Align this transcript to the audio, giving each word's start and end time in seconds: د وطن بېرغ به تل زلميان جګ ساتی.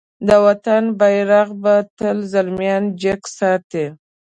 د 0.27 0.29
وطن 0.45 0.83
بېرغ 0.99 1.47
به 1.61 1.75
تل 1.97 2.17
زلميان 2.33 2.83
جګ 3.01 3.21
ساتی. 3.37 3.85